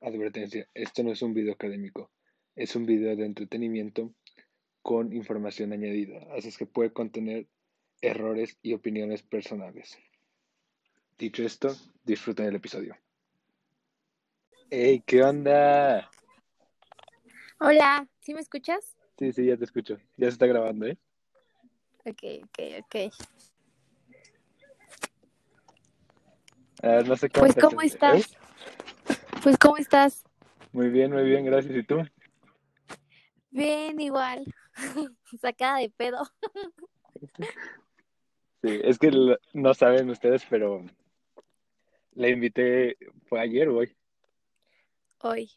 [0.00, 2.10] Advertencia, esto no es un video académico,
[2.54, 4.14] es un video de entretenimiento
[4.80, 7.48] con información añadida, así es que puede contener
[8.00, 9.98] errores y opiniones personales.
[11.18, 11.74] Dicho esto,
[12.04, 12.96] disfruten el episodio.
[14.70, 15.02] ¡Hey!
[15.04, 16.08] ¿Qué onda?
[17.58, 18.96] Hola, ¿sí me escuchas?
[19.18, 19.98] Sí, sí, ya te escucho.
[20.16, 20.96] Ya se está grabando, ¿eh?
[22.04, 23.12] Ok, ok, ok.
[26.82, 28.38] A ver, no sé cómo Pues, ¿cómo estás?
[29.48, 30.24] Pues, ¿cómo estás?
[30.72, 31.74] Muy bien, muy bien, gracias.
[31.74, 32.02] ¿Y tú?
[33.50, 34.44] Bien, igual.
[35.40, 36.18] Sacada de pedo.
[38.60, 40.84] Sí, es que lo- no saben ustedes, pero
[42.12, 43.96] la invité, ¿fue ayer o hoy?
[45.22, 45.50] Hoy.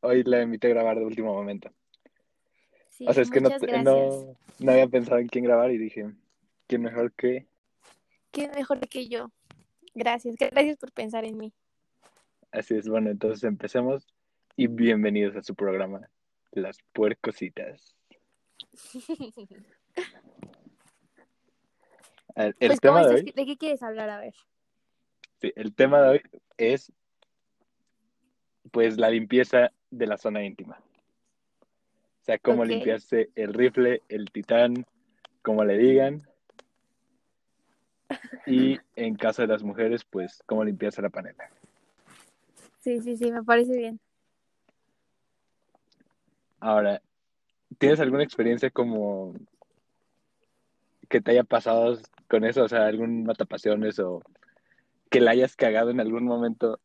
[0.00, 1.70] Hoy la invité a grabar de último momento.
[2.88, 3.50] Sí, O sea, es que no,
[3.82, 6.14] no, no había pensado en quién grabar y dije,
[6.66, 7.46] ¿quién mejor que?
[8.30, 9.30] Qué mejor que yo.
[9.94, 11.52] Gracias, gracias por pensar en mí.
[12.52, 14.08] Así es, bueno, entonces empecemos
[14.56, 16.10] y bienvenidos a su programa,
[16.50, 17.94] Las Puercositas.
[22.36, 24.08] El, el Pues, ¿cómo tema de hoy, ¿De qué quieres hablar?
[24.08, 24.34] A ver.
[25.40, 26.22] sí, el tema de hoy
[26.56, 26.92] es,
[28.70, 30.80] pues, la limpieza de la zona íntima.
[31.60, 34.86] O sea, cómo limpiarse el rifle, el titán,
[35.42, 36.26] como le digan.
[38.46, 41.50] Y en caso de las mujeres, pues, cómo limpiarse la panela.
[42.80, 44.00] Sí, sí, sí, me parece bien.
[46.60, 47.00] Ahora,
[47.78, 49.34] ¿tienes alguna experiencia como
[51.08, 52.64] que te haya pasado con eso?
[52.64, 54.22] O sea, algún matapasiones o
[55.10, 56.80] que la hayas cagado en algún momento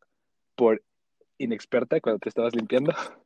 [0.55, 0.83] por
[1.37, 2.93] inexperta cuando te estabas limpiando.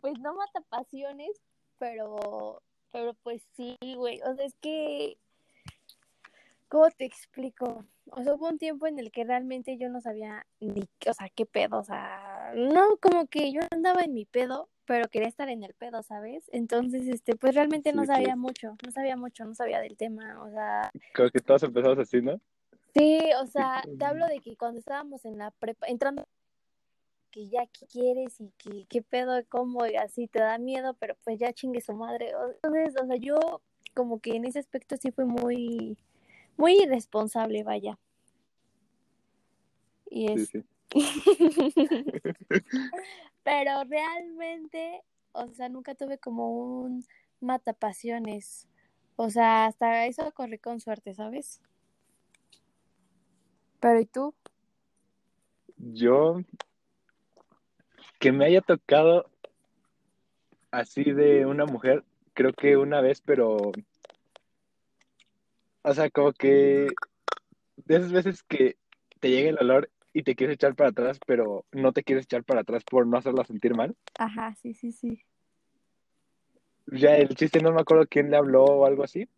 [0.00, 1.40] Pues no mata pasiones,
[1.78, 4.20] pero, pero pues sí, güey.
[4.22, 5.16] O sea, es que,
[6.68, 7.84] ¿cómo te explico?
[8.10, 11.28] O sea, hubo un tiempo en el que realmente yo no sabía ni, o sea,
[11.34, 15.48] qué pedo, o sea, no, como que yo andaba en mi pedo, pero quería estar
[15.48, 16.48] en el pedo, ¿sabes?
[16.52, 20.50] Entonces, este, pues realmente no sabía mucho, no sabía mucho, no sabía del tema, o
[20.50, 22.40] sea, Creo que todos empezamos así, ¿no?
[22.94, 26.26] sí, o sea, te hablo de que cuando estábamos en la prepa, entrando
[27.30, 31.16] que ya qué quieres y que qué pedo, cómo y así te da miedo, pero
[31.24, 32.32] pues ya chingue su madre.
[32.62, 33.62] Entonces, o sea, yo
[33.94, 35.96] como que en ese aspecto sí fui muy,
[36.56, 37.98] muy irresponsable, vaya.
[40.10, 40.64] Y Sí, es, sí.
[43.42, 45.02] pero realmente,
[45.32, 47.04] o sea, nunca tuve como un
[47.40, 48.68] matapasiones.
[49.16, 51.60] O sea, hasta eso corrí con suerte, ¿sabes?
[53.80, 54.34] Pero ¿y tú?
[55.76, 56.40] Yo,
[58.18, 59.28] que me haya tocado
[60.70, 63.72] así de una mujer, creo que una vez, pero,
[65.82, 66.88] o sea, como que
[67.76, 68.76] de esas veces que
[69.20, 72.44] te llega el olor y te quieres echar para atrás, pero no te quieres echar
[72.44, 73.96] para atrás por no hacerla sentir mal.
[74.18, 75.22] Ajá, sí, sí, sí.
[76.86, 79.28] Ya el chiste no me acuerdo quién le habló o algo así.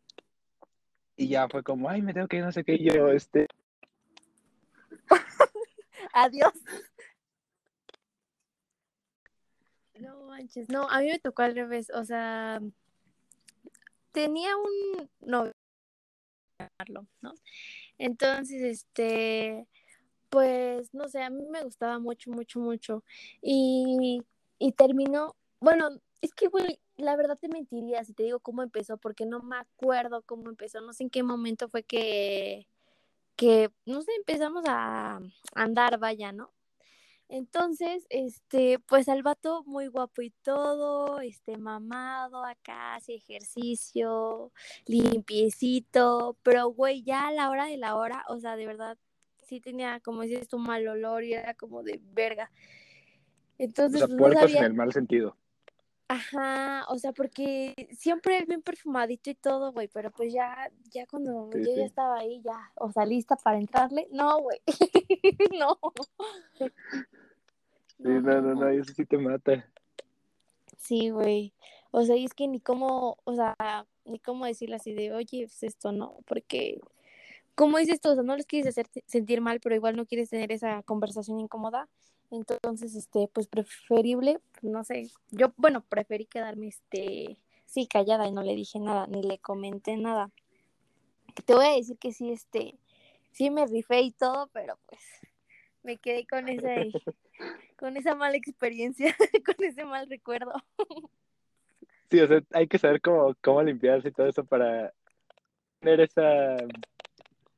[1.16, 3.47] Y ya fue como, ay, me tengo que ir, no sé qué, y yo, este,
[6.12, 6.53] Adiós.
[10.00, 12.61] No manches, no, a mí me tocó al revés, o sea,
[14.12, 15.53] tenía un novio,
[17.20, 17.34] ¿no?
[17.98, 19.66] Entonces, este,
[20.30, 23.04] pues, no sé, a mí me gustaba mucho, mucho, mucho.
[23.42, 24.22] Y,
[24.58, 28.97] y terminó, bueno, es que, güey, la verdad te mentiría si te digo cómo empezó,
[28.97, 32.66] porque no me acuerdo cómo empezó, no sé en qué momento fue que,
[33.36, 35.20] que, no sé, empezamos a
[35.54, 36.53] andar, vaya, ¿no?
[37.28, 44.52] Entonces, este, pues al vato muy guapo y todo, este, mamado acá, hace ejercicio,
[44.86, 48.98] limpiecito, pero güey, ya a la hora de la hora, o sea, de verdad,
[49.42, 52.50] sí tenía, como dices tu mal olor y era como de verga.
[53.92, 55.36] o Entonces, sea, no puercos en el mal sentido.
[56.08, 61.06] ajá, o sea, porque siempre él bien perfumadito y todo, güey, pero pues ya, ya
[61.06, 64.60] cuando Sí, yo ya estaba ahí, ya, o sea, lista para entrarle, no, güey,
[65.58, 65.78] no.
[67.99, 69.69] Sí, no, no, no, eso sí te mata.
[70.79, 71.52] Sí, güey.
[71.91, 75.46] O sea, y es que ni cómo, o sea, ni cómo decirle así de, oye,
[75.46, 76.81] pues esto no, porque,
[77.55, 78.11] ¿cómo dices tú?
[78.11, 81.38] O sea, no les quieres hacer sentir mal, pero igual no quieres tener esa conversación
[81.38, 81.88] incómoda.
[82.31, 88.43] Entonces, este, pues preferible, no sé, yo, bueno, preferí quedarme, este, sí, callada y no
[88.43, 90.31] le dije nada, ni le comenté nada.
[91.44, 92.76] Te voy a decir que sí, este,
[93.31, 95.00] sí me rifé y todo, pero pues
[95.84, 96.90] me quedé con ese,
[97.78, 99.14] con esa mala experiencia,
[99.46, 100.52] con ese mal recuerdo.
[102.10, 104.92] Sí, o sea, hay que saber cómo, cómo limpiarse y todo eso para
[105.81, 106.56] tener esa,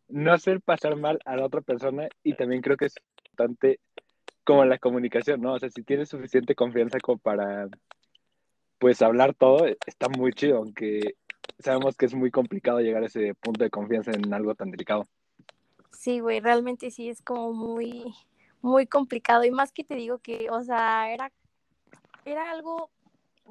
[0.08, 2.94] no hacer pasar mal a la otra persona y también creo que es
[3.30, 3.80] importante
[4.44, 5.54] como la comunicación, ¿no?
[5.54, 7.68] O sea, si tienes suficiente confianza como para,
[8.78, 11.16] pues, hablar todo, está muy chido, aunque
[11.58, 15.04] sabemos que es muy complicado llegar a ese punto de confianza en algo tan delicado.
[15.96, 18.14] Sí, güey, realmente sí es como muy,
[18.60, 19.44] muy complicado.
[19.44, 21.32] Y más que te digo que, o sea, era,
[22.24, 22.90] era algo,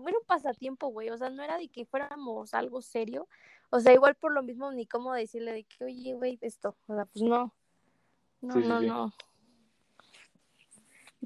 [0.07, 1.09] era un pasatiempo, güey.
[1.09, 3.27] O sea, no era de que fuéramos algo serio.
[3.71, 6.77] O sea, igual por lo mismo ni cómo decirle de que, oye, güey, esto.
[6.87, 7.53] O sea, pues no.
[8.41, 8.85] No, Sí, no, sí.
[8.87, 9.13] no.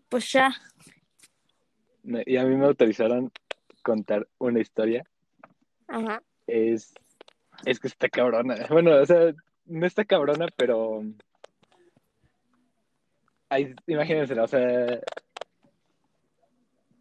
[0.08, 0.56] Pues ya.
[2.26, 3.32] Y a mí me autorizaron
[3.84, 5.06] contar una historia.
[5.88, 6.24] Ajá.
[6.48, 6.94] Es,
[7.66, 8.56] es que está cabrona.
[8.70, 9.34] Bueno, o sea,
[9.70, 11.04] no está cabrona, pero...
[13.50, 15.00] Ay, imagínensela, o sea...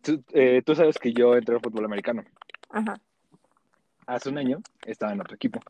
[0.02, 2.24] Tú, eh, tú sabes que yo entré al fútbol americano.
[2.70, 3.00] Ajá.
[4.06, 5.60] Hace un año estaba en otro equipo.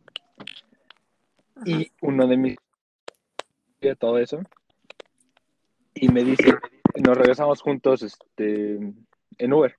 [1.56, 1.64] ajá.
[1.64, 2.56] Y uno de mis...
[3.80, 4.40] de todo eso.
[5.94, 6.54] Y me dice,
[7.04, 8.78] nos regresamos juntos este,
[9.38, 9.76] en Uber.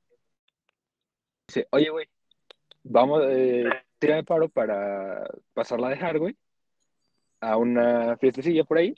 [1.48, 2.08] Dice, oye, güey,
[2.84, 3.70] vamos, eh,
[4.00, 5.24] tírame paro para
[5.54, 6.36] pasarla a dejar, güey,
[7.42, 8.96] a una fiestecilla por ahí.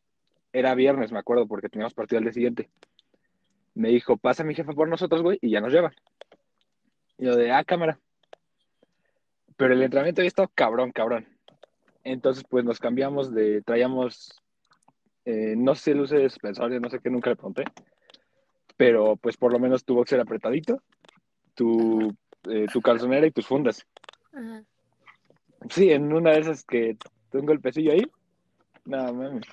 [0.54, 2.70] Era viernes, me acuerdo, porque teníamos partido al día siguiente.
[3.74, 5.92] Me dijo, pasa mi jefa por nosotros, güey, y ya nos lleva.
[7.18, 8.00] Y yo de, ah, cámara.
[9.56, 11.28] Pero el entrenamiento había estado cabrón, cabrón.
[12.04, 14.42] Entonces, pues nos cambiamos de, traíamos,
[15.26, 16.30] eh, no sé uso de
[16.80, 17.64] no sé qué, nunca le pregunté.
[18.76, 20.82] Pero pues por lo menos tu boxer apretadito,
[21.54, 22.16] tu,
[22.50, 23.86] eh, tu calzonera y tus fundas.
[24.34, 24.64] Ajá.
[25.70, 26.98] Sí, en una de esas que
[27.30, 28.02] tengo el pesillo ahí.
[28.92, 29.46] No, mames.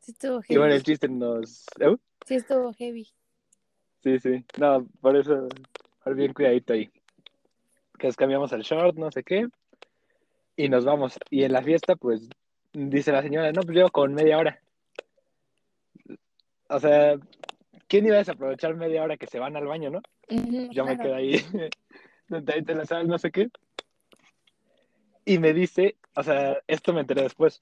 [0.00, 0.82] Sí estuvo Y bueno, el heavy.
[0.82, 1.64] chiste nos...
[1.80, 1.96] ¿Eh?
[2.26, 3.08] Sí estuvo heavy.
[4.02, 4.44] Sí, sí.
[4.58, 5.48] No, por eso,
[6.04, 6.90] por bien cuidadito ahí.
[7.98, 9.48] Que nos cambiamos al short, no sé qué.
[10.56, 11.18] Y nos vamos.
[11.30, 12.28] Y en la fiesta, pues,
[12.74, 14.60] dice la señora, no, pues llevo con media hora.
[16.68, 17.18] O sea,
[17.86, 20.02] ¿quién iba a desaprovechar media hora que se van al baño, no?
[20.72, 21.38] Yo me quedo ahí,
[22.28, 23.48] sentadito en la sala, no sé qué.
[25.28, 27.60] Y me dice, o sea, esto me enteré después,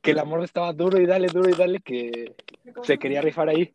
[0.00, 2.34] que el amor estaba duro y dale, duro y dale, que
[2.84, 3.74] se quería rifar ahí.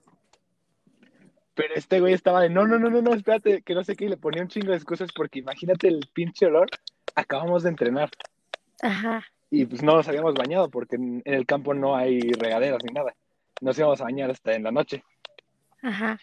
[1.54, 4.06] Pero este güey estaba de, no, no, no, no, no, espérate, que no sé qué,
[4.06, 6.68] y le ponía un chingo de excusas porque imagínate el pinche olor,
[7.13, 8.10] acabamos de entrenar
[8.81, 9.24] Ajá.
[9.51, 12.92] y pues no nos habíamos bañado porque en, en el campo no hay regaderas ni
[12.92, 13.13] nada.
[13.62, 15.04] Nos íbamos a bañar hasta en la noche.
[15.84, 16.19] Ajá.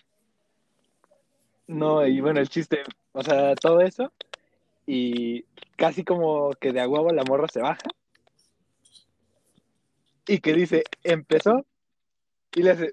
[1.69, 2.82] No, y bueno, el chiste,
[3.12, 4.12] o sea, todo eso,
[4.87, 5.44] y
[5.76, 7.88] casi como que de a huevo la morra se baja,
[10.26, 11.67] y que dice, empezó,
[12.55, 12.90] y le hace,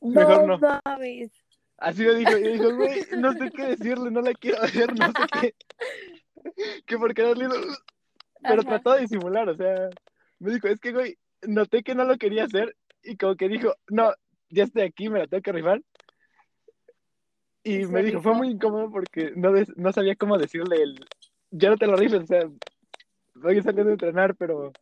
[0.00, 0.58] Mejor no.
[0.84, 1.32] mames.
[1.78, 5.12] así me dijo, y dijo, güey, no sé qué decirle, no la quiero ver, no
[5.12, 5.54] sé qué,
[6.86, 7.56] que porque era lindo,
[8.42, 8.68] pero Ajá.
[8.68, 9.90] trató de disimular, o sea,
[10.38, 13.74] me dijo, es que, güey, noté que no lo quería hacer, y como que dijo,
[13.88, 14.12] no,
[14.50, 15.82] ya estoy aquí, me la tengo que rifar,
[17.66, 21.04] y me dijo, fue muy incómodo porque no, no sabía cómo decirle el,
[21.50, 22.48] ya no te lo rifes, o sea,
[23.34, 24.72] voy saliendo a entrenar, pero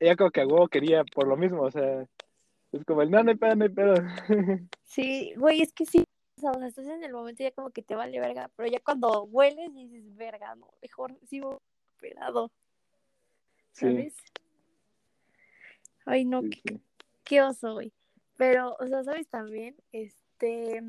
[0.00, 2.06] ella como que a huevo quería por lo mismo, o sea,
[2.72, 3.94] es como el, no, no hay pedo, no hay pedo.
[4.84, 6.04] Sí, güey, es que sí.
[6.36, 9.24] O sea, estás en el momento ya como que te vale verga, pero ya cuando
[9.24, 12.50] hueles dices, verga, no, mejor esperado,
[13.72, 14.14] Sí, ¿sabes?
[16.06, 16.80] Ay, no, sí, qué, sí.
[17.24, 17.92] qué oso, güey.
[18.36, 19.74] Pero, o sea, ¿sabes también?
[19.90, 20.82] Este,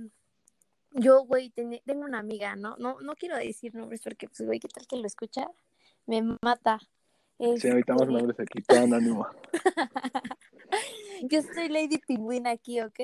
[0.96, 2.76] yo, güey, ten- tengo una amiga, ¿no?
[2.78, 5.48] No, no quiero decir nombres porque, pues, güey, ¿qué tal que lo escucha?
[6.06, 6.80] Me mata.
[7.38, 9.28] Sí, ahorita más Este, nombres aquí, todo anónimo.
[11.24, 13.00] yo soy Lady Pingüina aquí, ¿ok?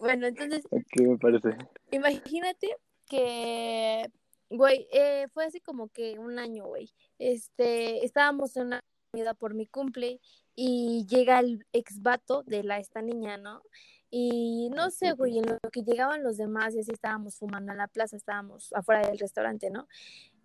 [0.00, 1.56] Bueno, entonces, Aquí me parece.
[1.90, 2.76] Imagínate
[3.08, 4.10] que,
[4.50, 6.92] güey, eh, fue así como que un año, güey.
[7.18, 10.20] Este, estábamos en una comida por mi cumple
[10.54, 13.62] y llega el ex vato de la esta niña, ¿no?
[14.10, 17.78] Y no sé, güey, en lo que llegaban los demás y así estábamos fumando en
[17.78, 19.88] la plaza, estábamos afuera del restaurante, ¿no?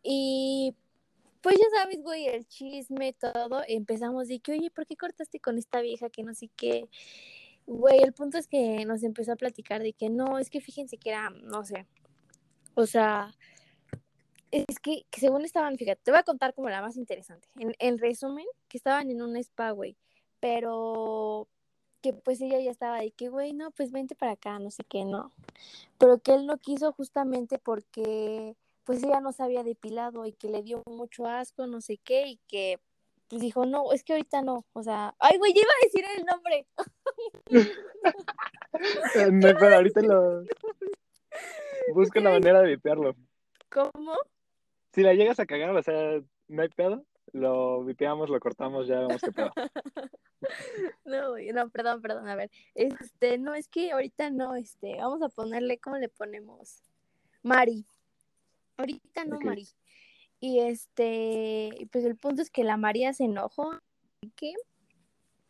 [0.03, 0.75] Y
[1.41, 5.57] pues ya sabes, güey, el chisme, todo, empezamos de que, oye, ¿por qué cortaste con
[5.57, 6.87] esta vieja que no sé qué?
[7.65, 10.97] Güey, el punto es que nos empezó a platicar de que no, es que fíjense
[10.97, 11.87] que era, no sé,
[12.75, 13.31] o sea,
[14.51, 17.47] es que, que según estaban, fíjate, te voy a contar como la más interesante.
[17.57, 19.97] En, en resumen, que estaban en un spa, güey,
[20.39, 21.47] pero
[22.01, 24.83] que pues ella ya estaba de que, güey, no, pues vente para acá, no sé
[24.83, 25.31] qué, no.
[25.97, 30.49] Pero que él no quiso justamente porque pues ella no se había depilado y que
[30.49, 32.79] le dio mucho asco, no sé qué, y que
[33.29, 36.05] pues dijo, no, es que ahorita no, o sea, ay, güey, ya iba a decir
[36.17, 36.67] el nombre.
[39.31, 40.43] No, pero ahorita lo...
[41.93, 43.15] Busca la manera de vipearlo.
[43.69, 44.15] ¿Cómo?
[44.93, 48.99] Si la llegas a cagar, o sea, no hay pedo, lo vipeamos, lo cortamos, ya
[48.99, 49.51] vemos qué pedo.
[51.05, 52.49] No, no, perdón, perdón, a ver.
[52.73, 56.81] Este, no, es que ahorita no, este, vamos a ponerle, ¿cómo le ponemos?
[57.43, 57.85] Mari.
[58.77, 59.43] Ahorita no, Ok.
[59.43, 59.67] Mari.
[60.39, 63.79] Y este, pues el punto es que la María se enojó,
[64.35, 64.53] que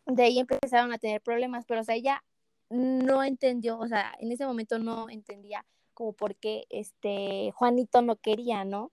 [0.05, 2.21] de ahí empezaron a tener problemas, pero o sea, ella
[2.69, 8.17] no entendió, o sea, en ese momento no entendía como por qué este Juanito no
[8.17, 8.91] quería, ¿no?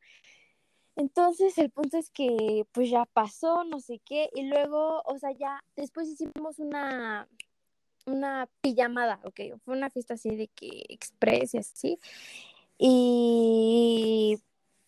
[0.99, 5.31] Entonces el punto es que pues ya pasó, no sé qué, y luego, o sea,
[5.31, 7.29] ya después hicimos una
[8.05, 11.99] una pijamada, ok, fue una fiesta así de que express y así.
[12.79, 14.39] Y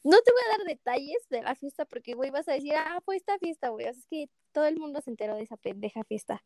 [0.03, 3.01] no te voy a dar detalles de la fiesta porque, güey, vas a decir, ah,
[3.05, 3.87] fue esta fiesta, güey.
[3.87, 6.43] O sea, es que todo el mundo se enteró de esa pendeja fiesta.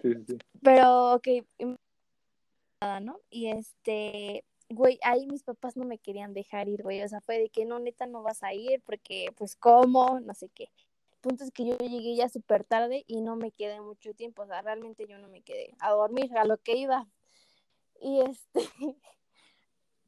[0.00, 0.38] Sí, sí.
[0.62, 1.28] Pero, ok,
[2.80, 3.20] nada, ¿no?
[3.30, 7.02] Y este, güey, ahí mis papás no me querían dejar ir, güey.
[7.02, 10.20] O sea, fue de que no, neta, no vas a ir porque, pues, ¿cómo?
[10.20, 10.64] No sé qué.
[11.12, 14.42] El punto es que yo llegué ya súper tarde y no me quedé mucho tiempo.
[14.42, 17.08] O sea, realmente yo no me quedé a dormir a lo que iba.
[18.00, 18.60] Y este,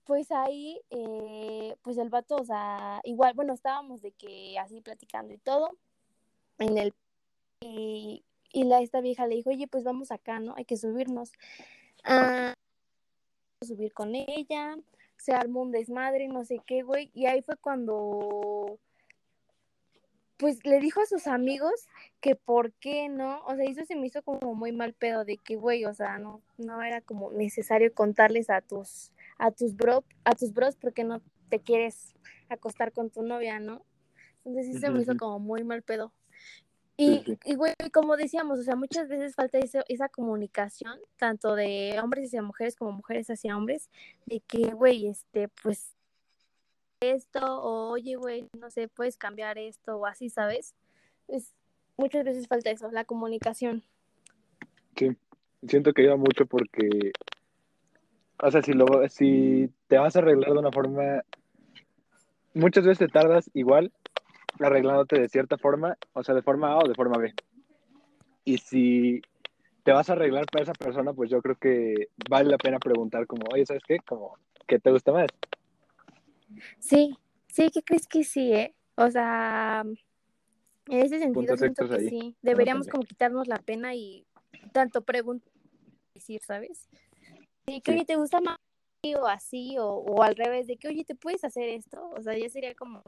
[0.05, 5.33] pues ahí, eh, pues el vato, o sea, igual, bueno, estábamos de que así platicando
[5.35, 5.77] y todo.
[6.59, 6.95] En el.
[7.61, 10.55] Y, y la, esta vieja le dijo, oye, pues vamos acá, ¿no?
[10.57, 11.33] Hay que subirnos.
[12.05, 12.55] Ah,
[13.65, 14.77] subir con ella,
[15.17, 18.79] se armó un desmadre, no sé qué, güey, y ahí fue cuando,
[20.37, 21.89] pues le dijo a sus amigos
[22.21, 25.39] que por qué no, o sea, eso se me hizo como muy mal pedo de
[25.39, 30.05] que, güey, o sea, no, no era como necesario contarles a tus, a tus bro,
[30.25, 32.15] a tus bros porque no te quieres
[32.49, 33.85] acostar con tu novia, ¿no?
[34.45, 36.13] Entonces sí se me hizo como muy mal pedo.
[36.97, 37.39] Y, sí.
[37.45, 42.27] y, güey, como decíamos, o sea, muchas veces falta ese- esa comunicación, tanto de hombres
[42.29, 43.91] hacia mujeres como mujeres hacia hombres,
[44.27, 45.91] de que, güey, este, pues,
[47.01, 50.75] esto, o oye, güey, no sé, puedes cambiar esto, o así, ¿sabes?
[51.29, 51.53] Es,
[51.97, 53.83] muchas veces falta eso, la comunicación.
[54.97, 55.11] Sí,
[55.67, 57.13] siento que ayuda mucho porque,
[58.41, 61.25] o sea, si, lo, si te vas a arreglar de una forma,
[62.55, 63.93] muchas veces te tardas igual
[64.61, 67.35] arreglándote de cierta forma, o sea, de forma A o de forma B.
[68.45, 69.23] Y si
[69.83, 73.27] te vas a arreglar para esa persona, pues yo creo que vale la pena preguntar
[73.27, 73.99] como, oye, ¿sabes qué?
[73.99, 75.29] Como, ¿qué te gusta más?
[76.79, 77.17] Sí,
[77.49, 78.75] sí, ¿qué crees que sí, eh?
[78.97, 79.85] O sea,
[80.87, 84.27] en ese sentido siento que ahí, sí, deberíamos como quitarnos la pena y
[84.73, 85.53] tanto preguntar,
[86.15, 86.89] decir, ¿sabes?
[87.67, 87.97] Sí, que Sí.
[87.97, 88.57] oye, ¿te gusta más
[89.19, 89.77] o así?
[89.79, 92.11] O, o al revés, de que oye, ¿te puedes hacer esto?
[92.17, 93.03] O sea, ya sería como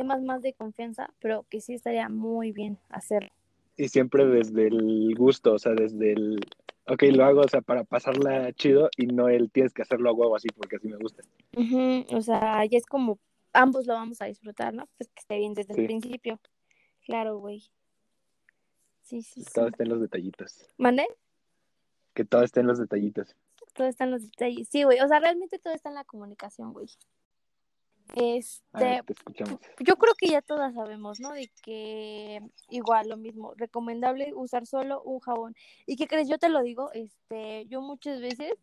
[0.00, 3.28] temas más de confianza, pero que sí estaría muy bien hacerlo.
[3.76, 6.40] Y siempre desde el gusto, o sea, desde el,
[6.86, 10.12] ok, lo hago, o sea, para pasarla chido y no el tienes que hacerlo a
[10.14, 11.22] huevo así porque así me gusta.
[12.14, 13.18] O sea, ya es como
[13.52, 14.88] ambos lo vamos a disfrutar, ¿no?
[14.96, 15.80] Pues que esté bien desde Sí.
[15.82, 16.40] el principio.
[17.04, 17.70] Claro, güey.
[19.02, 19.70] Sí, sí, Todo sí.
[19.72, 20.66] está en los detallitos.
[20.78, 21.06] ¿Mande?
[22.14, 23.36] Que todo esté en los detallitos.
[23.74, 24.66] Todo está en los detalles.
[24.68, 25.00] Sí, güey.
[25.00, 26.88] O sea, realmente todo está en la comunicación, güey.
[28.14, 29.60] Este, ver, te escuchamos.
[29.78, 31.32] yo creo que ya todas sabemos, ¿no?
[31.32, 35.54] De que igual lo mismo, recomendable usar solo un jabón.
[35.86, 36.28] ¿Y qué crees?
[36.28, 38.54] Yo te lo digo, este, yo muchas veces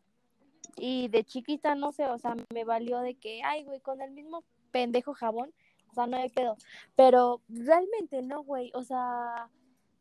[0.75, 4.11] y de chiquita no sé, o sea, me valió de que, ay, güey, con el
[4.11, 5.53] mismo pendejo jabón,
[5.89, 6.57] o sea, no hay pedo.
[6.95, 9.49] Pero realmente no, güey, o sea,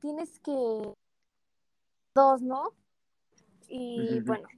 [0.00, 0.52] tienes que
[2.14, 2.72] dos, ¿no?
[3.68, 4.48] Y bueno,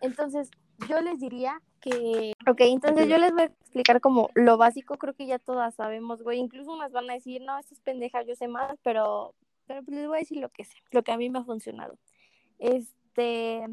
[0.00, 0.50] entonces
[0.88, 5.12] yo les diría que, ok, entonces yo les voy a explicar como lo básico, creo
[5.14, 8.48] que ya todas sabemos, güey, incluso unas van a decir, no, estas pendejas yo sé
[8.48, 9.34] más, pero,
[9.66, 11.44] pero pues les voy a decir lo que sé, lo que a mí me ha
[11.44, 11.98] funcionado.
[12.58, 13.66] Este,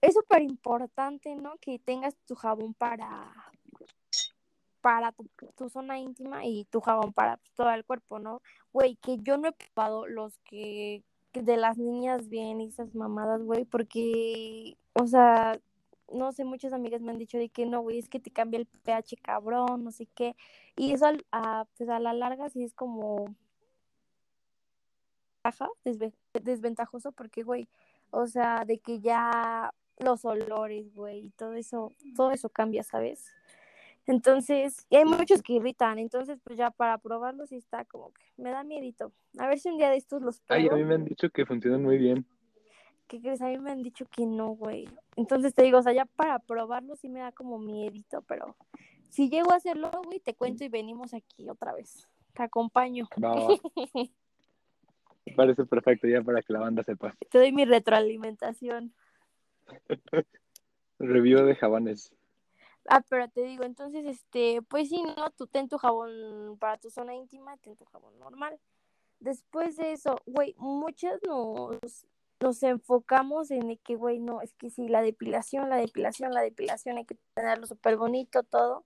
[0.00, 1.58] es súper importante, ¿no?
[1.60, 3.30] Que tengas tu jabón para,
[4.80, 8.40] para tu, tu zona íntima y tu jabón para todo el cuerpo, ¿no?
[8.72, 12.94] Güey, que yo no he probado los que, que de las niñas bien y esas
[12.94, 15.60] mamadas, güey, porque, o sea,
[16.12, 18.58] no sé, muchas amigas me han dicho de que no, güey, es que te cambia
[18.58, 20.36] el pH cabrón, no sé qué,
[20.76, 23.26] y eso a, pues a la larga sí es como
[25.42, 27.68] baja, desve- desventajoso porque, güey,
[28.10, 33.26] o sea, de que ya los olores, güey, y todo eso, todo eso cambia, ¿sabes?
[34.06, 38.22] Entonces, y hay muchos que irritan, entonces pues ya para probarlos sí está como que
[38.38, 39.12] me da miedito.
[39.38, 41.46] A ver si un día de estos los Ay, a mí me han dicho que
[41.46, 42.26] funcionan muy bien.
[43.10, 43.42] ¿Qué crees?
[43.42, 44.88] A mí me han dicho que no, güey.
[45.16, 48.54] Entonces te digo, o sea, ya para probarlo sí me da como miedito, pero
[49.08, 52.08] si llego a hacerlo, güey, te cuento y venimos aquí otra vez.
[52.34, 53.08] Te acompaño.
[53.22, 53.48] Va, va.
[55.26, 57.16] Me parece perfecto ya para que la banda sepa.
[57.28, 58.94] Te doy mi retroalimentación.
[61.00, 62.14] Review de jabones.
[62.88, 65.30] Ah, pero te digo, entonces, este, pues sí, ¿no?
[65.30, 68.60] Tú ten tu jabón para tu zona íntima, ten tu jabón normal.
[69.18, 72.06] Después de eso, güey, muchas nos,
[72.40, 76.98] nos enfocamos en que, güey, no, es que sí, la depilación, la depilación, la depilación,
[76.98, 78.84] hay que tenerlo súper bonito, todo.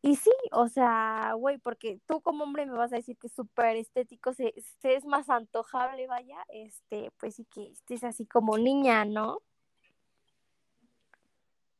[0.00, 3.32] Y sí, o sea, güey, porque tú como hombre me vas a decir que es
[3.32, 8.58] súper estético, se, se es más antojable, vaya, este, pues sí que estés así como
[8.58, 9.42] niña, ¿no?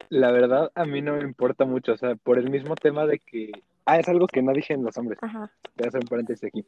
[0.08, 3.20] La verdad, a mí no me importa mucho, o sea, por el mismo tema de
[3.20, 3.52] que...
[3.84, 5.18] Ah, es algo que no dije en los hombres.
[5.22, 5.50] Ajá.
[5.62, 6.66] Te voy a hacer un paréntesis aquí.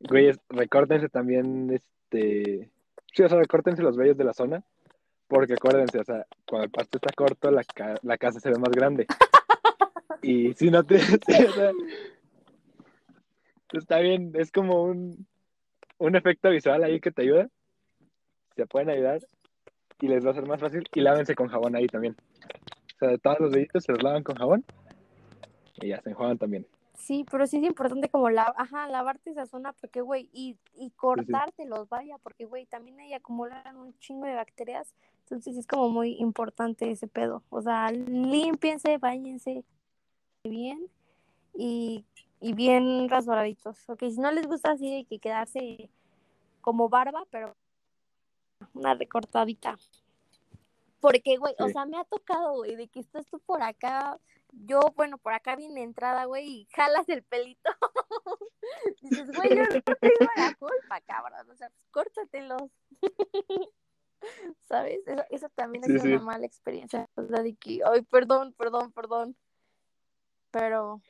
[0.00, 2.70] Güeyes, recórtense también, este...
[3.14, 4.62] Sí, o sea, recórtense los vellos de la zona,
[5.28, 8.58] porque acuérdense, o sea, cuando el pasto está corto, la, ca- la casa se ve
[8.58, 9.06] más grande.
[10.24, 10.98] Y si no te...
[11.00, 11.72] sí, o sea,
[13.72, 15.26] está bien, es como un,
[15.98, 17.48] un efecto visual ahí que te ayuda.
[18.54, 19.20] Se pueden ayudar
[20.00, 20.84] y les va a ser más fácil.
[20.94, 22.14] Y lávense con jabón ahí también.
[22.94, 24.64] O sea, de todos los vellitos se los lavan con jabón
[25.80, 26.66] y ya se enjuagan también.
[26.94, 30.90] Sí, pero sí es importante como la, ajá, lavarte esa zona porque, güey, y, y
[30.90, 36.16] cortártelos, vaya, porque, güey, también ahí acumulan un chingo de bacterias, entonces es como muy
[36.20, 37.42] importante ese pedo.
[37.50, 39.64] O sea, límpiense, bañense
[40.44, 40.86] bien
[41.54, 42.04] y,
[42.40, 45.88] y bien rasuraditos, ok, si no les gusta así hay que quedarse
[46.60, 47.56] como barba, pero
[48.74, 49.76] una recortadita.
[51.00, 51.72] Porque, güey, o Sí.
[51.72, 54.20] sea, me ha tocado, güey, de que estás tú por acá,
[54.52, 57.70] yo, bueno, por acá viene entrada, güey, y jalas el pelito.
[59.02, 62.70] Dices, güey, yo no tengo la culpa, cabrón, o sea, pues córtatelos.
[64.60, 65.00] ¿Sabes?
[65.06, 67.08] Eso, eso también Sí, es una mala experiencia.
[67.16, 69.36] O sea, de que, ay, perdón, perdón, perdón.
[70.52, 71.00] Pero,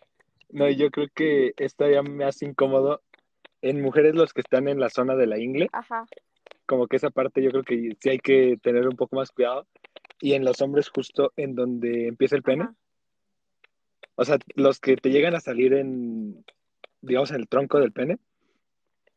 [0.48, 3.02] No, yo creo que esto ya me hace incómodo
[3.60, 6.06] en mujeres los que están en la zona de la ingle, ajá,
[6.66, 9.66] como que esa parte yo creo que sí hay que tener un poco más cuidado.
[10.20, 12.74] Y en los hombres justo en donde empieza el pene, ajá.
[14.22, 16.44] O sea, los que te llegan a salir en,
[17.00, 18.18] digamos, en el tronco del pene,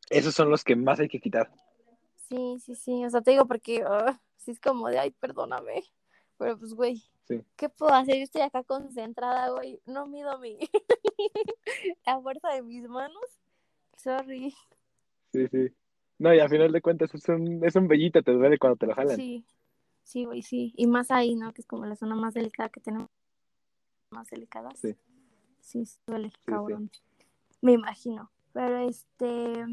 [0.09, 1.51] esos son los que más hay que quitar.
[2.27, 3.05] Sí, sí, sí.
[3.05, 5.83] O sea, te digo porque ah, sí es como de, ay, perdóname.
[6.38, 7.41] Pero pues, güey, Sí.
[7.55, 8.18] ¿qué puedo hacer?
[8.18, 9.79] Yo estoy acá concentrada, güey.
[9.87, 10.59] No mido mi
[12.05, 13.24] la fuerza de mis manos.
[13.98, 14.53] Sorry.
[15.31, 15.68] Sí, sí.
[16.20, 18.85] No, y a final de cuentas es un, es un vellito, te duele cuando te
[18.85, 19.15] lo jalan.
[19.15, 19.44] Sí,
[20.03, 20.74] sí, güey, sí.
[20.77, 21.51] Y más ahí, ¿no?
[21.51, 23.09] Que es como la zona más delicada que tenemos.
[24.15, 24.79] Más delicadas.
[24.79, 24.95] Sí.
[25.59, 26.37] Sí, sí duele, sí.
[26.45, 26.89] cabrón.
[27.61, 28.31] Me imagino.
[28.53, 29.65] Pero este,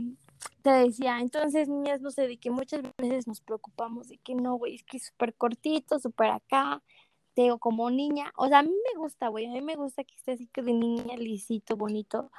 [0.62, 4.56] te decía, entonces, niñas, no sé, de que muchas veces nos preocupamos de que no,
[4.56, 6.82] güey, es que es súper cortito, súper acá,
[7.34, 10.04] te digo, como niña, o sea, a mí me gusta, güey, a mí me gusta
[10.04, 12.30] que esté así que de niña, lisito, bonito,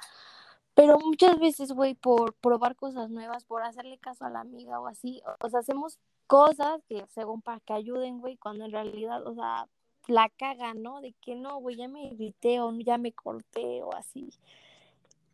[0.74, 4.86] pero muchas veces, güey, por probar cosas nuevas, por hacerle caso a la amiga o
[4.86, 9.34] así, o sea, hacemos cosas que según para que ayuden, güey, cuando en realidad, o
[9.34, 9.68] sea,
[10.06, 11.00] la cagan, ¿no?
[11.00, 14.30] De que no, güey, ya me irrité o ya me corté o así.
[14.30, 14.38] Sí,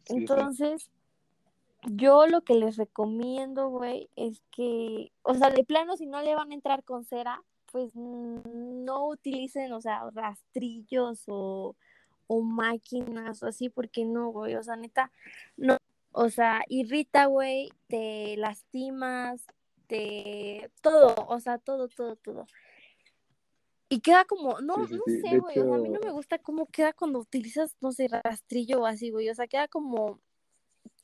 [0.05, 0.15] sí.
[0.17, 0.91] Entonces,
[1.85, 6.35] yo lo que les recomiendo, güey, es que, o sea, de plano, si no le
[6.35, 11.77] van a entrar con cera, pues no utilicen, o sea, rastrillos o,
[12.27, 15.11] o máquinas o así, porque no, güey, o sea, neta,
[15.57, 15.79] no,
[16.13, 19.47] o sea, irrita, güey, te lastimas,
[19.87, 22.47] te, todo, o sea, todo, todo, todo.
[23.93, 25.21] Y queda como, no, Sí, no sí.
[25.21, 28.07] sé, güey, o sea, a mí no me gusta cómo queda cuando utilizas, no sé,
[28.07, 30.21] rastrillo o así, güey, o sea, queda como,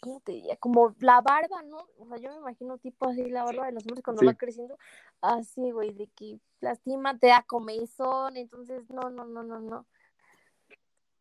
[0.00, 0.56] ¿cómo te diría?
[0.56, 1.88] Como la barba, ¿no?
[1.98, 4.26] O sea, yo me imagino tipo así la barba de los hombres cuando Sí.
[4.26, 4.78] va creciendo,
[5.20, 9.84] así, güey, de que lastima, te da comezón, entonces, no, no, no, no, no.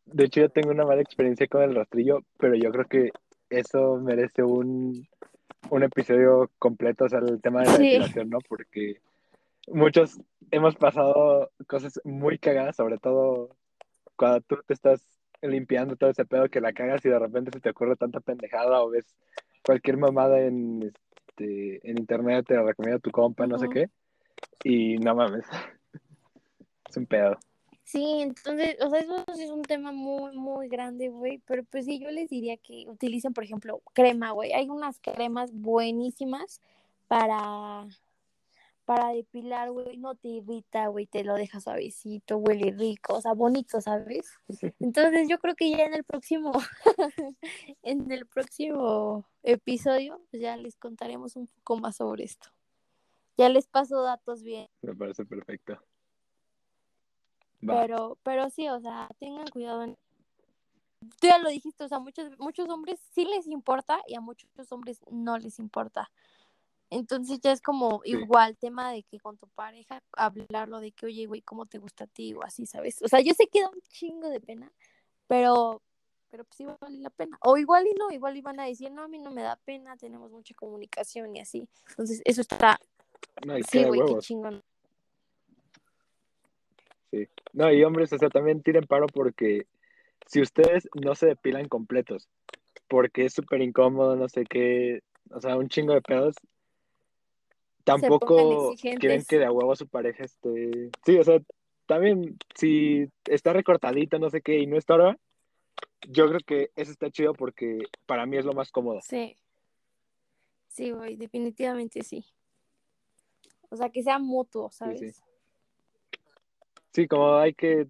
[0.06, 3.12] De hecho, yo tengo una mala experiencia con el rastrillo, pero yo creo que
[3.50, 5.08] eso merece un,
[5.72, 8.38] un episodio completo, o sea, el tema de la depilación, ¿no?
[8.48, 9.02] Porque
[9.68, 10.20] muchos
[10.52, 13.56] hemos pasado cosas muy cagadas, sobre todo
[14.16, 15.06] cuando tú te estás
[15.42, 18.82] limpiando todo ese pedo que la cagas y de repente se te ocurre tanta pendejada
[18.82, 19.16] o ves
[19.64, 20.94] cualquier mamada en,
[21.28, 23.90] este, en internet, te la recomienda tu compa, no sé qué,
[24.64, 25.46] y no mames,
[26.90, 27.38] es un pedo.
[27.84, 32.00] Sí, entonces, o sea, eso es un tema muy, muy grande, güey, pero pues sí,
[32.00, 34.54] yo les diría que utilicen, por ejemplo, crema, güey.
[34.54, 36.62] Hay unas cremas buenísimas
[37.08, 37.86] para,
[38.86, 43.34] para depilar, güey, no te irrita, güey, te lo deja suavecito, huele rico, o sea,
[43.34, 44.32] bonito, ¿sabes?
[44.80, 46.52] Entonces yo creo que ya en el próximo,
[47.82, 52.50] en el próximo episodio, pues ya les contaremos un poco más sobre esto.
[53.38, 54.70] Ya les paso datos bien.
[54.82, 55.74] Me parece perfecto.
[57.68, 57.82] Va.
[57.82, 59.84] Pero, pero sí, o sea, tengan cuidado.
[59.84, 59.98] En...
[61.20, 64.48] Tú ya lo dijiste, o sea, muchos, muchos hombres sí les importa y a muchos
[64.72, 66.10] hombres no les importa.
[66.90, 71.26] Entonces ya es como igual tema de que con tu pareja hablarlo de que, oye,
[71.26, 72.34] güey, ¿cómo te gusta a ti?
[72.34, 73.02] O así, ¿sabes?
[73.02, 74.72] O sea, yo sé que da un chingo de pena,
[75.28, 75.82] pero,
[76.30, 77.38] pero pues sí vale la pena.
[77.42, 79.98] O igual y no, igual iban a decir, no, a mí no me da pena,
[79.98, 81.68] tenemos mucha comunicación y así.
[81.90, 82.80] Entonces, eso está...
[83.72, 84.64] sí, güey, qué chingón.
[87.12, 87.28] Sí.
[87.54, 89.66] No, y hombres, o sea, también tiren paro porque
[90.28, 92.28] si ustedes no se depilan completos,
[92.88, 96.36] porque es súper incómodo, no sé qué, o sea, un chingo de pedos,
[97.86, 100.90] tampoco quieren que de a huevo su pareja esté.
[101.06, 101.40] Sí, o sea,
[101.86, 105.18] también si está recortadito, no sé qué, y no estorba,
[106.10, 109.00] yo creo que eso está chido porque para mí es lo más cómodo.
[109.02, 109.36] Sí.
[110.68, 112.26] Sí, güey, definitivamente sí.
[113.70, 115.00] O sea, que sea mutuo, ¿sabes?
[115.00, 115.22] Sí,
[116.92, 117.08] sí.
[117.08, 117.88] como hay que,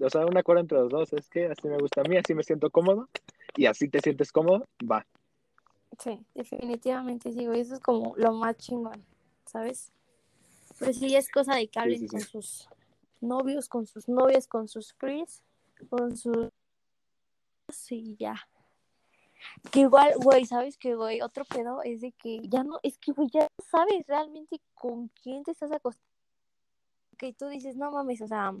[0.00, 2.34] o sea, un acuerdo entre los dos, es que así me gusta a mí, así
[2.34, 3.08] me siento cómodo,
[3.56, 5.06] y así te sientes cómodo, va.
[5.98, 9.04] Sí, definitivamente sí, güey, eso es como lo más chingón.
[9.48, 9.92] ¿Sabes?
[10.78, 12.68] Pues sí, es cosa de que hablen con sus
[13.20, 15.42] novios, con sus novias, con sus fris,
[15.90, 16.48] con sus...
[17.68, 18.36] Sí, ya.
[19.70, 21.20] Que igual, güey, ¿sabes qué, güey?
[21.20, 25.44] Otro pedo es de que ya no, es que, güey, ya sabes realmente con quién
[25.44, 26.06] te estás acostando.
[27.16, 28.54] Que tú dices, no mames, o sea,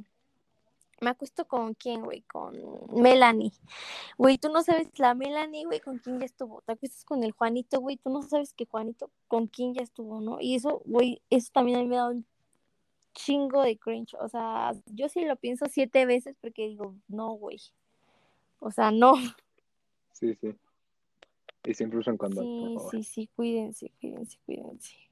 [1.00, 2.56] me acuesto con quién, güey, con
[2.92, 3.52] Melanie.
[4.16, 6.62] Güey, tú no sabes la Melanie, güey, con quién ya estuvo.
[6.62, 10.20] Te acuestas con el Juanito, güey, tú no sabes que Juanito con quién ya estuvo,
[10.20, 10.40] ¿no?
[10.40, 12.26] Y eso, güey, eso también a mí me da un
[13.14, 14.14] chingo de cringe.
[14.20, 17.60] O sea, yo sí lo pienso siete veces porque digo, no, güey.
[18.60, 19.14] O sea, no.
[20.12, 20.54] Sí, sí.
[21.64, 22.42] Y siempre usan cuando.
[22.42, 25.07] Sí, sí, sí, cuídense, cuídense, cuídense.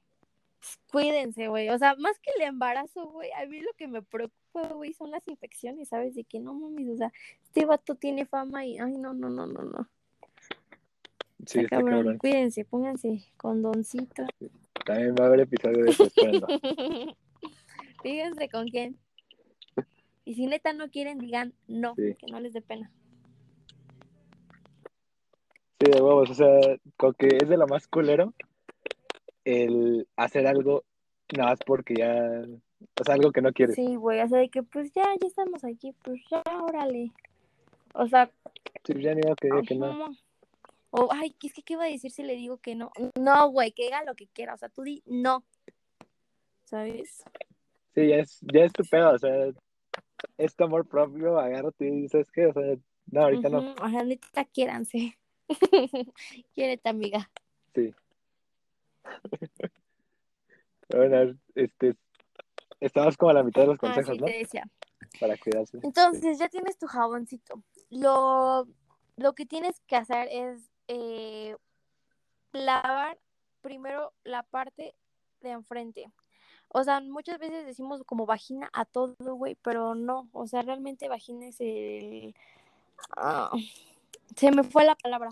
[0.91, 1.69] Cuídense, güey.
[1.69, 5.11] O sea, más que el embarazo, güey, a mí lo que me preocupa, güey, son
[5.11, 6.15] las infecciones, ¿sabes?
[6.15, 7.11] De que no mames, o sea,
[7.43, 9.89] este vato tiene fama y, ay, no, no, no, no, no.
[11.45, 12.17] Sí, está cabrón.
[12.17, 14.25] Cuídense, pónganse condoncito.
[14.85, 16.07] También va a haber episodio de eso,
[18.03, 18.97] Fíjense con quién.
[20.25, 22.91] Y si neta no quieren, digan no, que no les dé pena.
[25.79, 26.49] Sí, de huevos, o sea,
[26.97, 28.33] con que es de lo más culero
[29.47, 30.83] el hacer algo
[31.33, 32.43] nada más porque ya,
[32.99, 33.75] o sea, algo que no quieres.
[33.75, 37.11] Sí, güey, o sea, de que pues ya, ya estamos aquí, pues ya, órale.
[37.93, 38.29] O sea.
[38.83, 40.15] Sí, ya ni que diga que no.
[40.89, 42.91] O, ay, es que, ¿qué iba a decir si le digo que no?
[43.17, 45.43] No, güey, que haga lo que quiera, o sea, tú di no.
[46.65, 47.23] ¿Sabes?
[47.95, 49.51] Sí, ya es, ya es tu pedo, o sea,
[50.37, 52.75] es tu amor propio, agárrate y dices que, o sea,
[53.11, 53.75] no, ahorita no.
[53.81, 55.17] O sea, neta, quiéranse.
[56.53, 57.29] Quiérete, amiga.
[57.73, 57.93] Sí.
[60.89, 61.95] Bueno, este,
[62.79, 64.27] estabas como a la mitad de los ah, consejos, ¿no?
[65.19, 65.79] Para cuidarse.
[65.83, 67.63] Entonces, ya tienes tu jaboncito.
[67.89, 68.67] Lo,
[69.15, 71.55] lo que tienes que hacer es eh,
[72.51, 73.17] lavar
[73.61, 74.95] primero la parte
[75.41, 76.11] de enfrente.
[76.69, 80.29] O sea, muchas veces decimos como vagina a todo, güey, pero no.
[80.33, 82.35] O sea, realmente vagina es el...
[83.15, 83.51] Ah,
[84.35, 85.29] se me fue la palabra.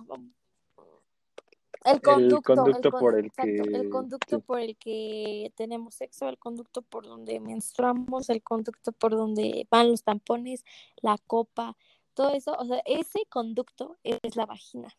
[1.86, 3.58] El conducto, por el que...
[3.58, 9.12] El conducto por el que tenemos sexo, el conducto por donde menstruamos, el conducto por
[9.12, 10.66] donde van los tampones,
[10.98, 11.78] la copa,
[12.16, 14.90] todo eso, o sea, ese conducto es la vagina.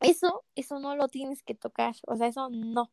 [0.00, 2.90] Eso, eso no lo tienes que tocar, o sea, eso no.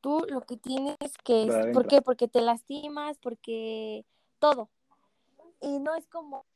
[0.00, 2.00] Tú lo que tienes que ¿por qué?
[2.00, 4.06] Porque te lastimas, porque
[4.38, 4.70] todo.
[5.60, 6.46] Y no es como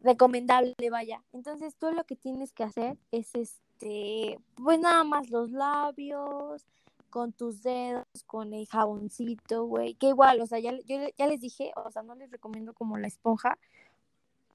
[0.00, 1.24] recomendable, vaya.
[1.32, 6.64] Entonces, tú lo que tienes que hacer es este este, pues nada más los labios,
[7.10, 11.40] con tus dedos, con el jaboncito, güey, que igual, o sea, ya, yo ya les
[11.40, 13.58] dije, o sea, no les recomiendo como la esponja,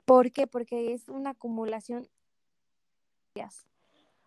[0.05, 0.47] ¿por qué?
[0.47, 2.07] Porque es una acumulación.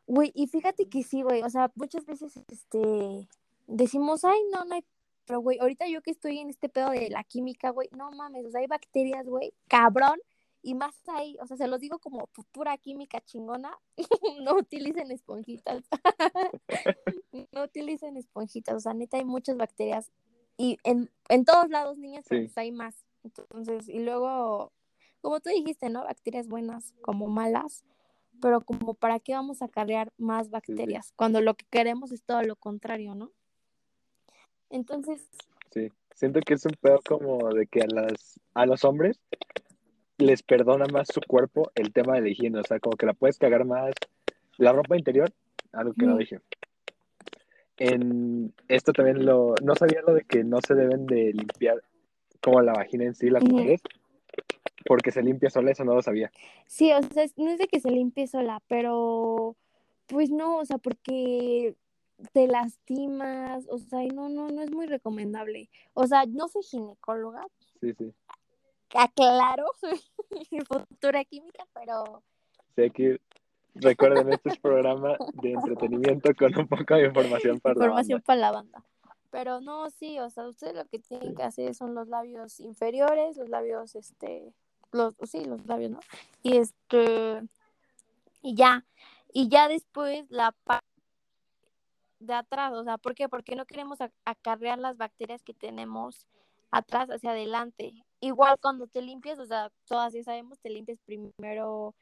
[0.07, 3.29] Güey, y fíjate que sí, güey, o sea, muchas veces, este,
[3.67, 4.85] decimos, ay, no, no hay,
[5.27, 8.47] pero, güey, ahorita yo que estoy en este pedo de la química, güey, no mames,
[8.47, 10.19] o sea, hay bacterias, güey, cabrón,
[10.65, 13.79] y más ahí, o sea, se los digo como pura química chingona,
[14.43, 15.85] no utilicen esponjitas.
[17.53, 20.11] no utilicen esponjitas, o sea, neta hay muchas bacterias
[20.57, 23.05] y en, en todos lados, niñas, pues hay más.
[23.25, 24.73] Entonces, y luego,
[25.21, 26.05] como tú dijiste, ¿no?
[26.05, 27.85] Bacterias buenas como malas,
[28.41, 32.43] pero como para qué vamos a cargar más bacterias cuando lo que queremos es todo
[32.43, 33.33] lo contrario, ¿no?
[34.71, 35.29] Entonces...
[35.71, 39.21] Sí, siento que es un pedo como de que a las a los hombres
[40.19, 43.15] les perdona más su cuerpo el tema de la higiene, o sea, como que la
[43.15, 43.95] puedes cagar más.
[44.57, 45.33] La ropa interior,
[45.73, 46.41] algo que no dije.
[47.77, 51.83] En esto también lo, no sabía lo de que no se deben de limpiar
[52.41, 53.81] como la vagina en sí, las mujeres,
[54.87, 56.31] porque se limpia sola, eso no lo sabía.
[56.67, 59.57] Sí, o sea, no es de que se limpie sola, pero
[60.07, 61.75] pues no, o sea, porque
[62.33, 65.69] te lastimas, o sea, no, no, no es muy recomendable.
[65.95, 67.47] O sea, no soy ginecóloga,
[67.81, 68.15] Sí, sí.
[68.95, 69.67] Aclaro,
[70.69, 72.23] futura química, pero
[72.77, 73.17] Sí, aquí
[73.75, 78.27] recuerden, este es programa de entretenimiento con un poco de información para la información banda.
[78.27, 78.85] para la banda.
[79.31, 81.35] Pero no, sí, o sea, ustedes lo que tienen Sí.
[81.35, 84.53] que hacer son los labios inferiores, los labios, este,
[84.93, 86.01] los, sí, los labios, ¿no?
[86.43, 87.43] Y este,
[88.43, 88.85] y ya,
[89.33, 90.87] y ya después la parte
[92.21, 93.29] de atrás, o sea, ¿por qué?
[93.29, 96.27] Porque no queremos acarrear las bacterias que tenemos
[96.71, 97.93] atrás hacia adelante.
[98.25, 101.95] Igual cuando te limpias, o sea, todas ya sabemos, te limpias primero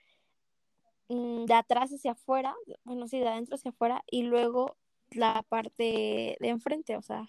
[1.09, 2.55] mm, de atrás hacia afuera,
[2.85, 4.77] bueno, sí, de adentro hacia afuera, y luego
[5.11, 7.29] la parte de enfrente, o sea,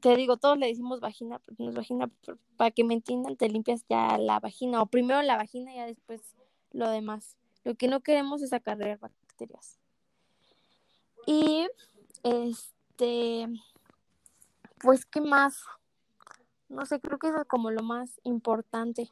[0.00, 2.08] te digo, todos le decimos vagina, pero no es vagina,
[2.56, 5.86] para que me entiendan, te limpias ya la vagina, o primero la vagina y ya
[5.86, 6.36] después
[6.70, 7.36] lo demás.
[7.64, 9.80] Lo que no queremos es acarrear bacterias.
[11.26, 11.66] Y,
[12.22, 13.48] este,
[14.78, 15.64] pues, ¿qué más?
[16.70, 19.08] No sé, creo que eso es como lo más importante,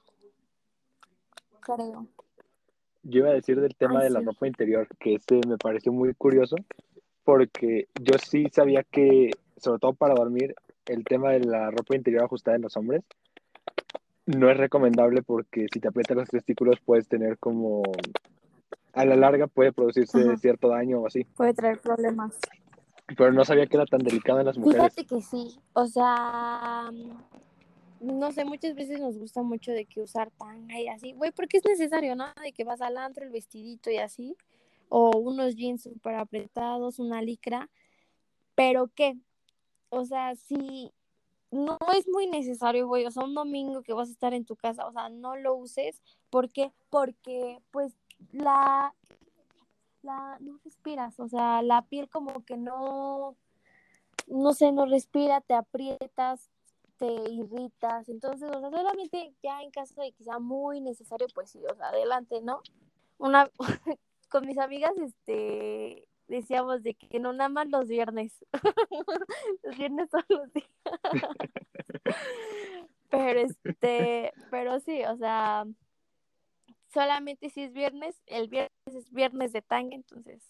[1.61, 2.07] creo.
[3.03, 4.27] Yo iba a decir del tema Ay, de la sí.
[4.27, 6.57] ropa interior, que ese me pareció muy curioso,
[7.25, 10.55] porque yo sí sabía que, sobre todo para dormir,
[10.87, 13.03] el tema de la ropa interior ajustada en los hombres
[14.27, 17.83] no es recomendable porque si te aprietan los testículos puedes tener como,
[18.93, 20.37] a la larga puede producirse Ajá.
[20.37, 22.39] cierto daño o así, Puede traer problemas.
[23.17, 24.95] pero no sabía que era tan delicado en las mujeres.
[24.95, 26.91] Fíjate que sí, o sea,
[28.01, 31.59] no sé, muchas veces nos gusta mucho de que usar tanga y así, güey, porque
[31.59, 32.27] es necesario, ¿no?
[32.43, 34.37] De que vas al antro, el vestidito y así,
[34.89, 37.71] o unos jeans súper apretados, una licra,
[38.55, 39.17] pero ¿qué?
[39.91, 40.93] O sea, si
[41.51, 44.57] no es muy necesario, güey, o sea, un domingo que vas a estar en tu
[44.57, 46.73] casa, o sea, no lo uses, ¿por qué?
[46.91, 47.95] Porque, pues,
[48.33, 48.95] la,
[50.03, 53.37] la, no respiras, o sea, la piel como que no,
[54.27, 56.51] no sé, no respira, te aprietas,
[56.99, 61.51] te irritas, entonces, o sea, solamente ya en caso de que sea muy necesario, pues
[61.51, 62.61] sí, o sea, adelante, ¿no?
[63.19, 63.51] Una,
[64.29, 68.45] con mis amigas, este, decíamos de que no nada más los viernes,
[69.63, 70.69] los viernes todos los días,
[73.11, 75.65] pero este, pero sí, o sea,
[76.93, 80.43] solamente si es viernes, el viernes es viernes de tanga, entonces,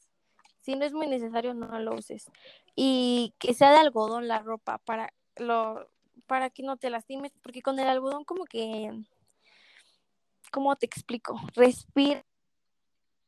[0.61, 2.31] si no es muy necesario, no lo uses.
[2.75, 5.89] Y que sea de algodón la ropa para lo
[6.29, 8.93] para que no te lastimes, porque con el algodón como que,
[10.53, 11.41] ¿cómo te explico?
[11.55, 12.25] Respira.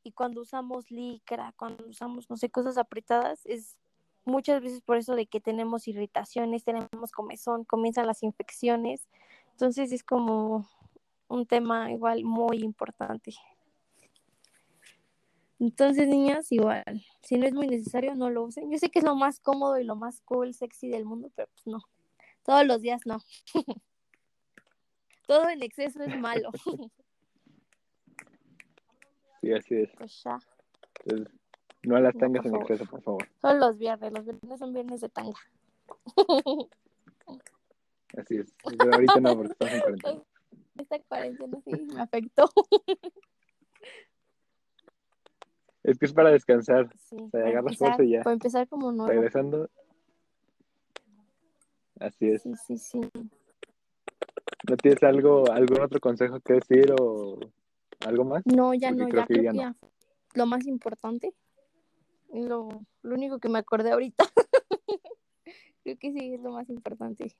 [0.05, 3.77] Y cuando usamos licra, cuando usamos, no sé, cosas apretadas, es
[4.25, 9.09] muchas veces por eso de que tenemos irritaciones, tenemos comezón, comienzan las infecciones.
[9.53, 10.69] Entonces es como
[11.29, 13.35] un tema igual muy importante.
[15.59, 18.71] Entonces, niñas, igual, si no es muy necesario, no lo usen.
[18.71, 21.49] Yo sé que es lo más cómodo y lo más cool, sexy del mundo, pero
[21.53, 21.83] pues no.
[22.43, 23.19] Todos los días no.
[25.27, 26.51] Todo en exceso es malo.
[29.41, 29.91] Sí, así es.
[29.97, 30.39] Pues ya.
[31.05, 31.35] Entonces,
[31.83, 33.29] no las No, tangas por en exceso, por favor.
[33.41, 34.13] Solo los viernes.
[34.13, 35.39] Los viernes son viernes de tanga.
[38.19, 38.53] Así es.
[38.65, 40.23] Pero ahorita no, porque estamos en cuarentena.
[40.77, 42.51] Esta cuarentena sí me afectó.
[45.83, 46.93] Es que es para descansar.
[46.99, 48.23] Sí, sea, para agarras fuerza y ya.
[48.23, 49.11] para empezar como nuevo.
[49.11, 49.71] Regresando.
[52.01, 52.43] Así es.
[52.43, 53.01] Sí, sí, sí.
[54.69, 57.39] ¿No tienes algo, algún otro consejo que decir o
[58.07, 58.43] algo más?
[58.47, 59.63] No, ya Porque no, creo ya que creo ya que no.
[59.63, 59.77] ya.
[60.35, 61.35] Lo más importante,
[62.33, 62.69] lo,
[63.03, 64.25] lo único que me acordé ahorita.
[65.85, 67.35] creo que sí es lo más importante.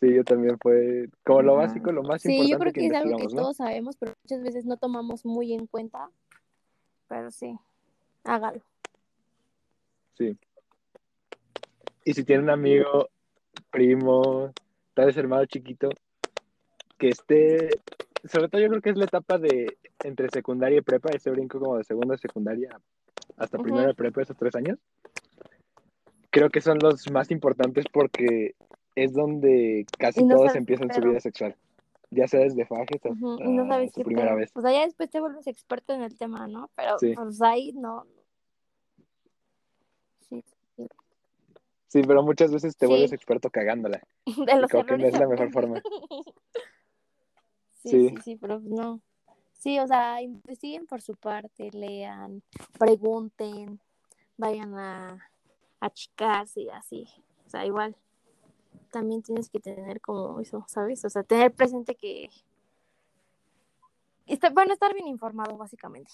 [0.00, 2.86] Sí, yo también fue como lo básico, lo más Sí, yo importante creo que, que
[2.86, 6.10] es algo que todos sabemos, pero muchas veces no tomamos muy en cuenta.
[7.08, 7.58] Pero sí,
[8.24, 8.62] hágalo.
[10.14, 10.38] Sí.
[12.04, 13.08] Y si tiene un amigo,
[13.70, 14.52] primo,
[14.94, 15.88] tal vez hermano chiquito,
[16.98, 17.70] que esté,
[18.24, 21.58] sobre todo yo creo que es la etapa de entre secundaria y prepa, ese brinco
[21.58, 22.78] como de segunda secundaria
[23.36, 23.64] hasta Ujú.
[23.64, 24.78] primera de prepa, esos tres años.
[26.30, 28.54] Creo que son los más importantes porque
[28.94, 31.56] es donde casi no todos empiezan su vida sexual.
[32.10, 34.50] Ya sea desde fajes hasta Ujú, Y no sabes su primera vez.
[34.54, 36.70] O sea, ya después te vuelves experto en el tema, ¿no?
[36.76, 37.14] Pero Sí.
[37.14, 38.06] pues ahí no.
[40.28, 40.42] Sí,
[42.00, 42.06] sí.
[42.06, 42.90] Pero muchas veces te Sí.
[42.90, 44.02] vuelves experto cagándola.
[44.46, 45.82] De los creo que no es la mejor aprendes.
[47.82, 48.08] Sí, Sí.
[48.08, 49.00] sí, sí, pero no.
[49.52, 52.42] Sí, o sea, investiguen por su parte, lean,
[52.78, 53.78] pregunten,
[54.38, 55.30] vayan a,
[55.80, 57.06] a chicarse y así.
[57.46, 57.94] O sea, igual
[58.90, 61.04] también tienes que tener como eso, ¿sabes?
[61.04, 62.30] O sea, tener presente que...
[64.26, 66.12] Está, bueno, estar bien informado, básicamente.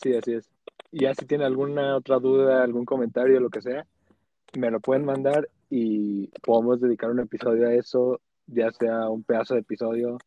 [0.00, 0.48] Sí, así es.
[0.90, 3.86] Ya si tienen alguna otra duda, algún comentario, lo que sea,
[4.56, 9.54] me lo pueden mandar y podemos dedicar un episodio a eso, ya sea un pedazo
[9.54, 10.18] de episodio.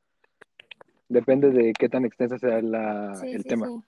[1.10, 3.68] Depende de qué tan extensa sea la, Sí, el sí, tema.
[3.68, 3.82] sí.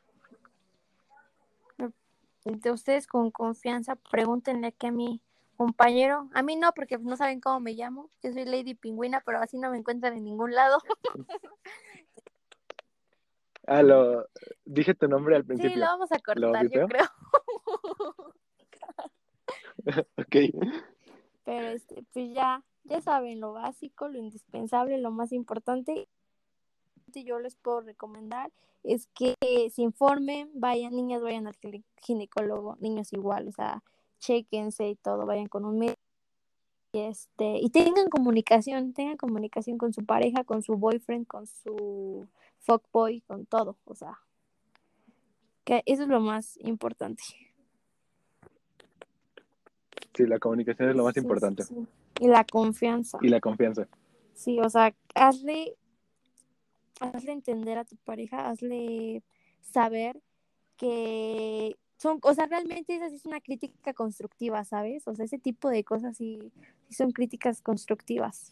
[2.46, 5.22] De ustedes con confianza, pregúntenle aquí a mi
[5.56, 6.28] compañero.
[6.34, 8.10] A mí no, porque no saben cómo me llamo.
[8.22, 10.80] Yo soy Lady Pingüina, pero así no me encuentran en ningún lado.
[13.66, 14.28] Ah, lo
[14.66, 15.78] dije tu nombre al Sí, principio.
[15.80, 17.06] lo vamos a cortar, yo creo.
[20.18, 20.36] ok.
[21.46, 26.08] Pero este, pues ya, ya saben lo básico, lo indispensable, lo más importante.
[27.12, 28.52] que Yo les puedo recomendar
[28.84, 29.36] es que
[29.72, 33.82] se informen, vayan, niñas, vayan al gine- ginecólogo, niños igual, o sea,
[34.20, 36.00] chequense y todo, vayan con un médico.
[36.94, 42.28] Y este, y tengan comunicación, tengan comunicación con su pareja, con su boyfriend, con su
[42.64, 44.20] fuckboy, con todo, o sea,
[45.64, 47.24] que eso es lo más importante.
[50.16, 51.64] Sí, la comunicación es lo más Sí, importante.
[51.64, 51.76] sí.
[52.20, 53.18] Y la confianza.
[53.22, 53.88] Y la confianza.
[54.34, 55.76] Sí, o sea, hazle,
[57.00, 59.24] hazle entender a tu pareja, hazle
[59.62, 60.22] saber
[60.78, 65.08] que son, o sea, realmente esa es una crítica constructiva, ¿sabes?
[65.08, 66.52] O sea, ese tipo de cosas sí,
[66.90, 68.52] sí son críticas constructivas.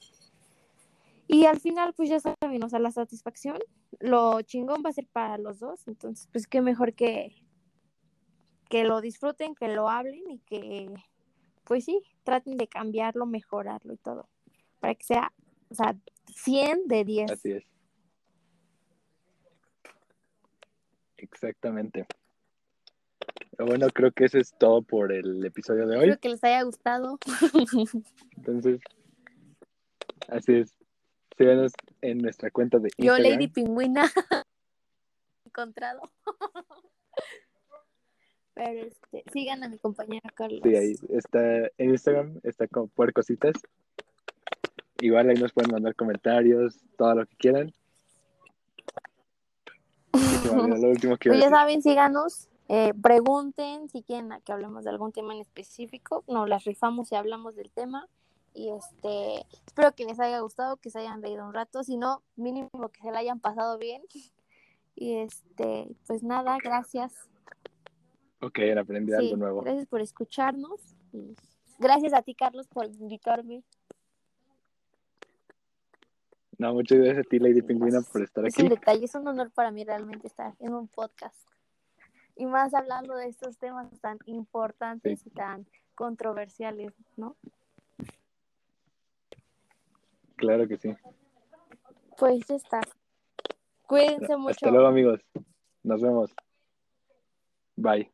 [1.31, 3.57] Y al final, pues ya saben, o sea, la satisfacción,
[4.01, 7.41] lo chingón va a ser para los dos, entonces, pues qué mejor que,
[8.69, 10.93] que lo disfruten, que lo hablen y que,
[11.63, 14.27] pues sí, traten de cambiarlo, mejorarlo y todo,
[14.81, 15.31] para que sea,
[15.69, 15.95] o sea,
[16.35, 17.31] 100 de 10.
[17.31, 17.63] Así es.
[21.15, 22.07] Exactamente.
[23.51, 26.03] Pero bueno, creo que eso es todo por el episodio de hoy.
[26.03, 27.19] Espero que les haya gustado.
[28.35, 28.81] Entonces,
[30.27, 30.80] así es.
[31.41, 33.31] Síganos en nuestra cuenta de Yo, Instagram.
[33.31, 34.03] Lady Pingüina,
[35.45, 36.01] encontrado.
[38.53, 40.59] Pero este, sigan a mi compañera Carlos.
[40.61, 43.55] Sí, ahí está en Instagram, está con puercositas.
[44.99, 47.73] Igual ahí nos pueden mandar comentarios, todo lo que quieran.
[50.13, 55.11] Lo último que Pues ya saben, síganos, eh, pregunten si quieren que hablemos de algún
[55.11, 56.23] tema en específico.
[56.27, 58.07] Nos las rifamos y hablamos del tema.
[58.53, 61.83] Y este, espero que les haya gustado, que se hayan reído un rato.
[61.83, 64.01] Si no, mínimo que se la hayan pasado bien.
[64.93, 67.13] Y este, pues nada, gracias.
[68.41, 69.61] Ok, aprendí Sí, algo nuevo.
[69.61, 70.79] gracias por escucharnos.
[71.13, 71.33] Y
[71.79, 73.63] gracias a ti, Carlos, por invitarme.
[76.57, 78.63] No, muchas gracias a ti, Lady Pingüina, por estar Es aquí.
[78.63, 81.39] un detalle, es un honor para mí realmente estar en un podcast.
[82.35, 87.35] Y más hablando de estos temas tan importantes y tan controversiales, ¿no?
[90.41, 90.95] Claro que sí.
[92.17, 92.81] Pues ya está.
[93.85, 94.49] Cuídense mucho.
[94.49, 95.19] Hasta luego, amigos.
[95.83, 96.31] Nos vemos.
[97.75, 98.11] Bye.